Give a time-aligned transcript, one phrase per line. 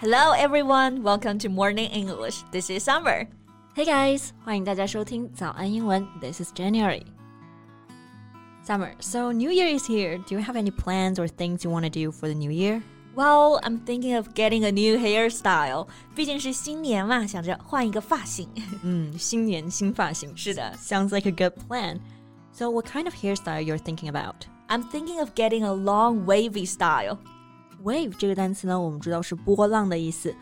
[0.00, 2.42] Hello everyone, welcome to Morning English.
[2.52, 3.26] This is Summer.
[3.74, 6.06] Hey guys，欢迎大家收听早安英文。
[6.20, 7.02] This is January.
[8.66, 10.18] Summer, so New Year is here.
[10.26, 12.82] Do you have any plans or things you want to do for the new year?
[13.14, 15.88] Well, I'm thinking of getting a new hairstyle.
[16.14, 18.48] 毕竟是新年嘛，想着换一个发型。
[18.82, 20.36] 嗯，新年新发型。
[20.36, 22.00] 是的，Sounds like a good plan.
[22.52, 24.46] So, what kind of hairstyle you're thinking about?
[24.68, 27.18] I'm thinking of getting a long wavy style.
[27.83, 30.33] Wave 这个单词呢，我们知道是波浪的意思。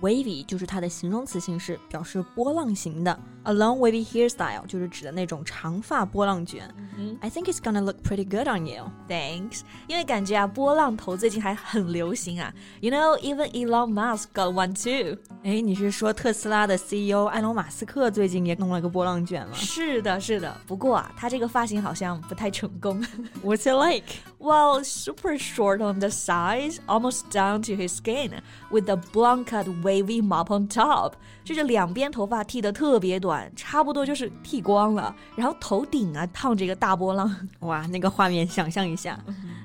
[0.00, 3.18] Wavy 就是它的形容词形式，表示波浪形的。
[3.47, 6.73] A long wavy hairstyle 就是指的那种长发波浪卷。
[7.19, 8.89] I think it's gonna look pretty good on you.
[9.09, 12.53] Thanks，因为感觉啊，波浪头最近还很流行啊。
[12.79, 15.17] You know, even Elon Musk got one too.
[15.43, 19.53] 哎，你是说特斯拉的 CEO 埃隆·马斯克最近也弄了个波浪卷吗？
[19.55, 20.55] 是的，是的。
[20.65, 23.03] 不过啊，他这个发型好像不太成功。
[23.43, 24.05] What's it like?
[24.39, 29.65] Well, super short on the sides, almost down to his skin, with a blunt cut
[29.81, 31.13] wavy mop on top.
[31.43, 37.34] 就是两边头发剃得特别短， 差不多就是剃光了，然后头顶啊烫着一个大波浪。
[37.60, 39.18] 哇，那个画面想象一下。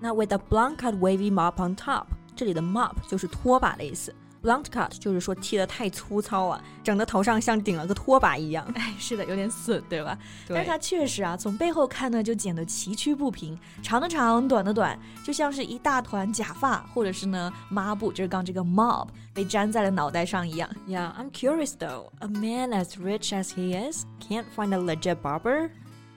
[0.00, 2.04] 那 with a blunt cut wavy mop on top，
[2.34, 4.14] 这里的 mop 就是拖把的意思。
[4.43, 8.65] Blunt cut 就是说剃得太粗糙了，整个头上像顶了个拖把一样。
[8.73, 10.17] 哎，是的，有点损，对吧？
[10.47, 20.69] 对但是它确实啊，从背后看呢，就剪得崎岖不平，长的长，短的短，就像是一大团假发，或者是呢抹布，就是刚这个 mop 被粘在了脑袋上一样。
[20.87, 22.07] Yeah, I'm curious though.
[22.19, 25.69] A man as rich as he is can't find a legit barber.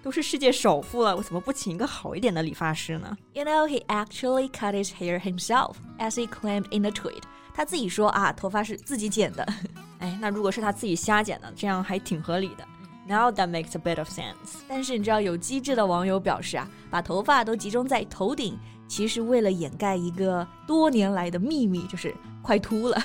[0.04, 3.16] 都是世界首富了，我怎么不请一个好一点的理发师呢？
[3.34, 7.22] You know, he actually cut his hair himself, as he claimed in a tweet.
[7.57, 9.43] 他自己说啊，头发是自己剪的。
[9.97, 12.63] 哎，那如果是他自己瞎剪的，这样还挺合理的。
[13.07, 14.59] Now that makes a bit of sense.
[14.67, 18.55] 但是你知道，有机智的网友表示啊，把头发都集中在头顶，
[18.87, 22.13] 其实为了掩盖一个多年来的秘密，就是
[22.46, 23.02] 快秃了。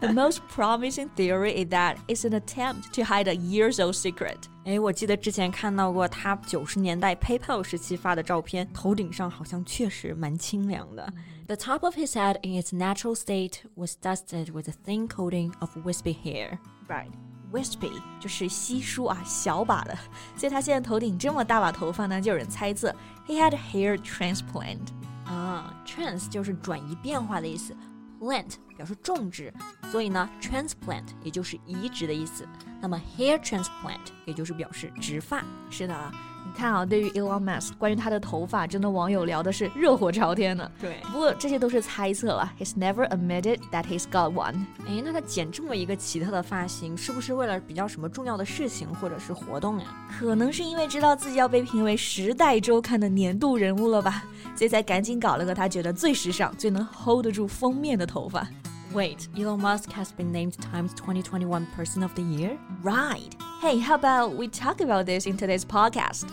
[0.00, 4.36] The most promising theory is that it's an attempt to hide a years-old secret.
[4.64, 11.12] 哎，我记得之前看到过他九十年代 PayPal 时期发的照片，头顶上好像确实蛮清凉的。
[11.46, 15.70] The top of his head in its natural state was dusted with a thin coating of
[15.84, 16.58] wispy hair.
[16.88, 17.10] Right.
[17.52, 19.96] Wispy 就是稀疏啊，小把的，
[20.36, 22.94] 所以他现在头顶这么大把头发呢，就有人猜测
[23.28, 24.88] he had a hair transplant。
[25.26, 27.76] 啊，trans 就是转移变化的意思
[28.19, 29.53] ，plant 表示种植，
[29.91, 32.47] 所以呢，transplant 也就是移植的意思。
[32.81, 35.43] 那么 hair transplant 也就是表示植发。
[35.69, 36.11] 是的啊，
[36.45, 40.71] 你看啊，对于 Elon Musk 关于他的头发，真的网友聊的是热火朝天呢。
[40.79, 44.65] 对，不过这些都是猜测了，He's never admitted that he's got one。
[44.87, 49.85] 哎，那他剪这么一个奇特的发型，是不是为了比较什么重要的事情或者是活动呀？
[50.17, 54.23] 可能是因为知道自己要被评为《时代周刊》的年度人物了吧，
[54.59, 58.45] 所以才赶紧搞了个他觉得最时尚、最能 hold 得住封面的头发。
[58.93, 62.57] Wait, Elon Musk has been named Time's 2021 Person of the Year.
[62.83, 63.31] Right.
[63.61, 66.23] Hey, how about we talk about this in today's podcast?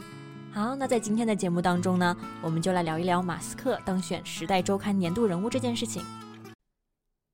[0.53, 6.03] 好，那在今天的节目当中呢，我们就来聊一聊马斯克当选《时代周刊》年度人物这件事情。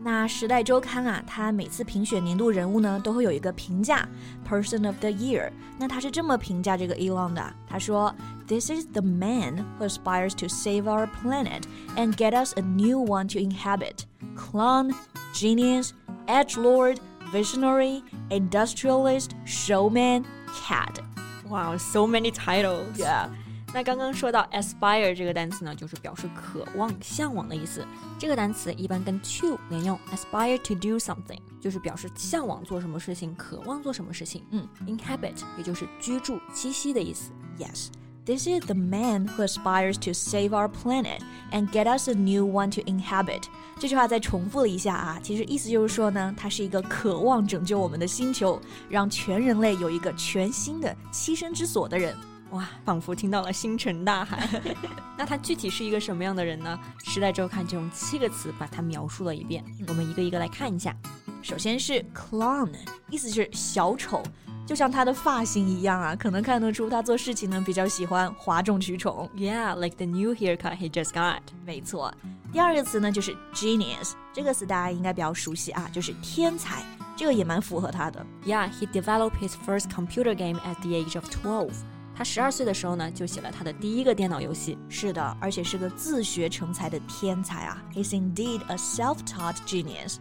[0.00, 4.06] 那《时代周刊》啊，它每次评选年度人物呢，都会有一个评价
[4.48, 5.50] Person of the Year。
[5.78, 8.14] 那他是这么评价这个 Elon 的，他说：“
[8.46, 11.62] This is the man who aspires to save our planet
[11.96, 14.04] and get us a new one to inhabit.
[14.36, 14.94] Clown,
[15.34, 15.90] genius,
[16.26, 16.98] edge lord,
[17.32, 20.24] visionary, industrialist, showman,
[20.54, 21.00] cad.”
[21.48, 22.96] 哇、wow,，so many titles.
[22.96, 23.28] Yeah.
[23.73, 27.85] 那刚刚说到 aspire 这个单词呢，就是表示渴望、向往的意思。
[28.19, 34.43] 这个单词一般跟 to 连用，aspire to do something 就是表示向往做什么事情、渴望做什么事情。
[34.51, 37.31] 嗯，inhabit 也就是居住、栖息的意思。
[37.57, 37.87] Yes.
[38.23, 41.21] This is the man who aspires to save our planet
[41.51, 43.43] and get us a new one to inhabit.
[43.79, 52.15] 这句话再重复了一下啊，其实意思就是说呢，他是一个渴望拯救我们的星球，让全人类有一个全新的栖身之所的人。
[52.51, 54.47] 哇，仿佛听到了星辰大海。
[55.17, 56.79] 那他具体是一个什么样的人呢？
[57.03, 60.95] 时代周刊就用七个词把他描述了一遍，我们一个一个来看一下。
[61.41, 62.69] 首先是 clown，
[63.09, 64.21] 意思是小丑，
[64.67, 69.29] 就像他的发型一样啊，可能看得出他做事情呢比较喜欢哗众取宠。
[69.35, 71.39] Yeah, like the new haircut he just got.
[71.65, 72.13] 没错，
[72.51, 76.83] 第二个词呢就是 genius，这个词大家应该比较熟悉啊，就是天才，
[77.15, 78.25] 这个也蛮符合他的。
[78.45, 81.71] Yeah, he developed his first computer game at the age of 12.
[82.15, 84.77] 他十二岁的时候呢，就写了他的第一个电脑游戏。
[84.89, 90.17] 是的，而且是个自学成才的天才啊！He's indeed a self-taught genius.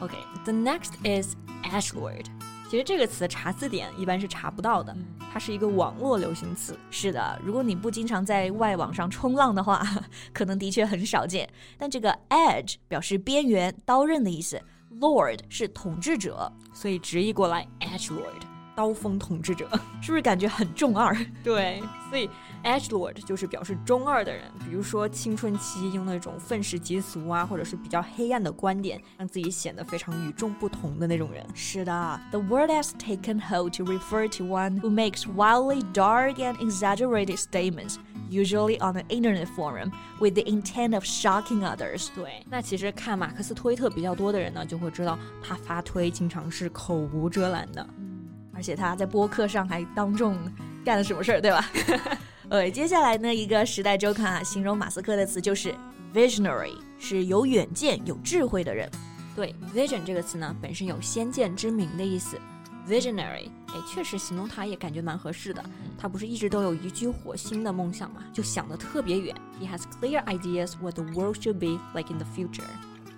[0.00, 2.26] Okay, the next is edgelord.
[2.70, 4.94] 其实这个词查字典一般是查不到的，
[5.32, 6.78] 它是一个网络流行词。
[6.90, 9.82] 是的，如果你不经常在外网上冲浪的话，
[10.34, 11.48] 可能的确很少见。
[11.78, 14.60] 但这个 edge 表示边缘、刀刃的意思
[15.00, 18.57] ，lord 是统治者，所以直译过来 edgelord。
[18.78, 19.68] 刀锋统治者
[20.00, 21.12] 是不是感觉很中二？
[21.42, 22.30] 对，所以
[22.62, 31.44] edge lord 就是表示中二的人，比如说青春期用那种愤世嫉俗啊，或者是比较黑暗的观点，让自己显得非常与众不同的那种人。
[31.56, 37.96] 是的，the word has taken hold to refer to one who makes wildly dark and exaggerated statements.
[38.30, 39.90] Usually on an internet forum
[40.20, 42.10] with the intent of shocking others。
[42.14, 47.84] 对，那其实看马克思推特比较多的人呢，就会知道他发推经常是口无遮拦的。
[48.58, 50.36] 而且他在播客上还当众
[50.84, 51.64] 干了什么事儿，对吧？
[52.48, 55.72] 呃，接下来呢，一个时代周刊啊，形容马斯克的词就是
[56.12, 58.90] visionary，是有远见、有智慧的人。
[59.36, 62.36] 对，vision 这个词呢，本身有先见之明的意思。
[62.88, 65.64] visionary，哎，确实形容他也感觉蛮合适的。
[65.96, 69.36] 他不是一直都有移居火星的梦想嘛，就想得特别远。
[69.60, 72.66] He has clear ideas what the world should be like in the future.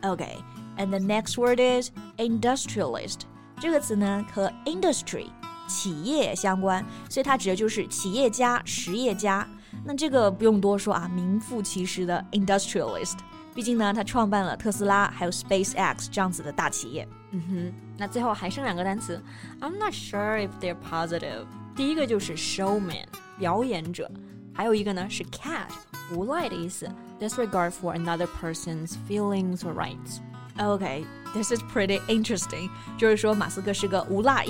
[0.02, 0.36] Okay,
[0.76, 3.20] and the next word is industrialist.
[3.59, 5.27] 这个词呢和 industry
[5.67, 9.47] 企业相关，所以它指的就是企业家、实业家。
[9.83, 13.17] 那这个不用多说啊，名副其实的 industrialist。
[13.53, 17.07] 毕竟呢，他创办了特斯拉还有 SpaceX 这样子的大企业。
[17.31, 19.21] 嗯哼，那最后还剩两个单词，
[19.61, 21.45] I'm not sure if they're positive。
[21.73, 23.05] 第一个就是 showman
[23.39, 24.11] 表演者，
[24.53, 25.67] 还有一个呢是 cat
[26.13, 30.19] 无赖的意思，disregard for another person's feelings or rights。
[30.59, 31.03] Okay,
[31.33, 32.69] this is pretty interesting.
[32.97, 34.45] 就是说马斯克是个无赖。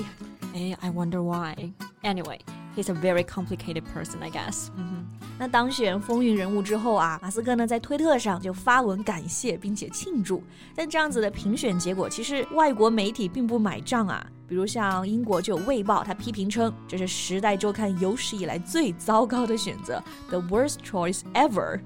[0.54, 1.72] 哎，I wonder why.
[2.02, 2.38] Anyway,
[2.76, 4.68] he's a very complicated person, I guess.
[4.76, 10.42] 嗯哼，那当选风云人物之后啊，马斯克呢在推特上就发文感谢并且庆祝。
[10.74, 14.24] 但这样子的评选结果，其实外国媒体并不买账啊。
[14.48, 21.80] 比如像英国就有《卫报》，他批评称这是《时代周刊》有史以来最糟糕的选择，the worst choice ever。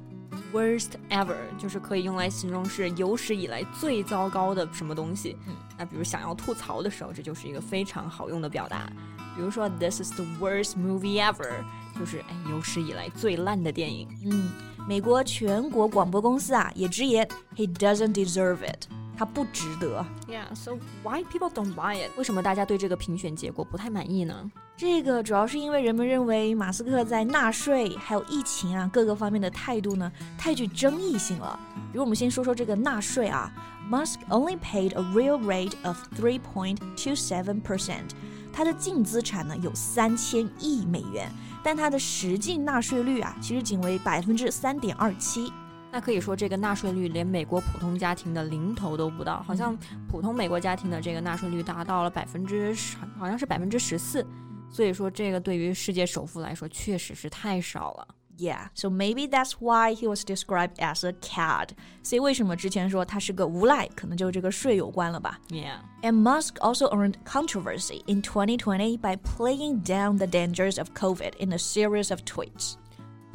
[0.54, 5.38] Worst ever 就是可以用来形容是有史以来最糟糕的什么东西。
[5.48, 8.90] 嗯，那比如想要吐槽的时候，这就是一个非常好用的表达。
[9.36, 11.52] 比如说，This is the worst movie ever，
[12.00, 14.08] 就是哎有史以来最烂的电影。
[14.24, 14.50] 嗯，
[14.88, 18.88] 美国全国广播公司啊也直言，He doesn't deserve it。
[19.18, 20.06] 他不值得。
[20.28, 22.12] Yeah，so why people don't buy it？
[22.18, 24.52] 为什么大家对这个评选结果不太满意呢？
[24.78, 31.58] 这个主要是因为人们认为马斯克在纳税还有疫情啊各个方面的态度呢太具争议性了。
[31.92, 33.50] 比如我们先说说这个纳税啊
[33.90, 38.10] ，Musk only paid a real rate of three point two seven percent，
[38.52, 41.32] 他的净资产呢有三千亿美元，
[41.64, 45.54] 但他的实际纳税率啊其实仅为百分之三点二七。
[45.95, 49.77] 那可以说，这个纳税率连美国普通家庭的零头都不到，好像
[50.09, 54.25] 普通美国家庭的这个纳税率达到了百分之十，好像是百分之十四。
[54.71, 58.07] 所以说，这个对于世界首富来说，确实是太少了。
[58.39, 61.71] Yeah, so maybe that's why he was described as a cad.
[62.03, 65.39] 所以为什么之前说他是个无赖，可能就这个税有关了吧？
[65.51, 65.81] Yeah.
[66.01, 71.53] And Musk also earned controversy in 2020 by playing down the dangers of COVID in
[71.53, 72.77] a series of tweets.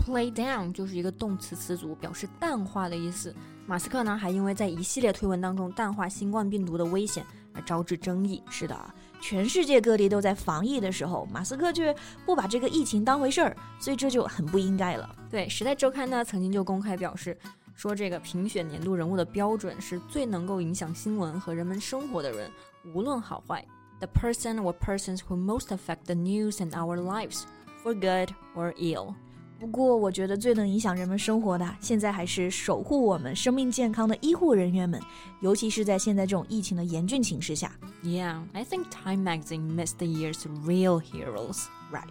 [0.07, 3.35] Play down 就是一个动词词组，表示淡化的意思。
[3.67, 8.43] 马斯克呢，还因为在一系列推文当中淡化新冠病毒的危险而招致争议。
[8.51, 11.95] 是的啊，全世界各地都在防疫的时候，马斯克却
[12.27, 15.15] 不把这个疫情当回事儿，所以这就很不应该了。
[15.31, 17.39] 对，《时代周刊》呢曾经就公开表示，
[17.75, 22.51] 说这个评选年度人物的标准是最能够影响新闻和人们生活的人，
[22.95, 23.65] 无论好坏。
[24.01, 27.43] The person or persons who most affect the news and our lives,
[27.85, 29.15] for good or ill.
[29.60, 35.02] 不过，我觉得最能影响人们生活的，现在还是守护我们生命健康的医护人员们，
[35.40, 37.72] 尤其是在现在这种疫情的严峻形势下。
[38.04, 41.64] Yeah, I think Time Magazine missed the year's real heroes.
[41.92, 42.04] Right.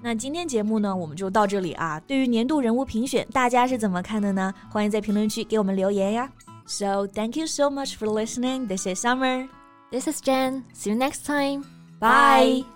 [0.00, 2.00] 那今天节目呢，我们就到这里啊。
[2.00, 4.54] 对于年度人物评选，大家是怎么看的呢？
[4.70, 6.30] 欢迎在评论区给我们留言呀。
[6.66, 8.68] So thank you so much for listening.
[8.68, 9.48] This is Summer.
[9.90, 10.62] This is Jen.
[10.74, 11.64] See you next time.
[11.98, 12.75] Bye.